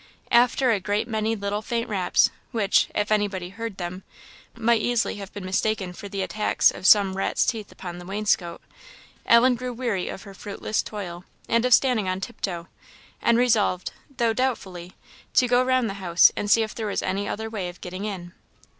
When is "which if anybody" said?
2.51-3.49